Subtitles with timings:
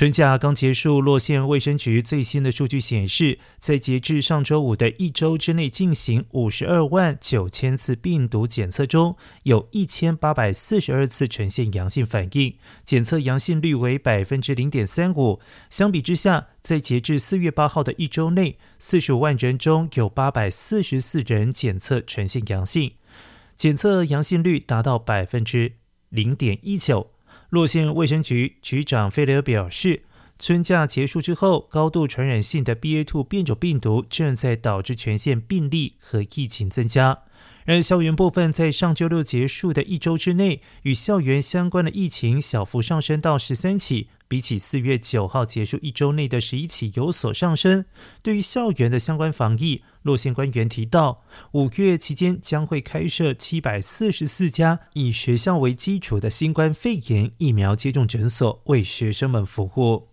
[0.00, 15.38] 春假刚结束，洛县卫生局最新的数据显示，在截至上周五的一周之内进行五十二万九千次病毒检测中，有一千八百四十二次呈现阳性反应，检测阳性率为百分之零点三五。
[15.68, 22.92] 相比之下，在截至四月八号的一周内，四十五万人中有八百四十四人检测呈现阳性，
[23.54, 25.74] 检测阳性率达到百分之
[26.08, 27.10] 零点一九。
[27.50, 30.04] 洛县卫生局局长费雷尔表示，
[30.38, 37.18] 春假结束之后，高度传染性的 BA.2 变种病毒正在导致全县病例和疫情增加。
[37.66, 44.08] 而校园部分，在上周六结束的一周之内，与校园相关的疫情小幅上升到十三起。
[44.30, 47.84] 比起四月九号结束一周内的十一起有所上升。
[48.22, 60.09] 对于校园的相关防疫，洛县官员提到，五月期间将会开设七百四十四家以学校为基础的新冠肺炎疫苗接种诊所，为学生们服务。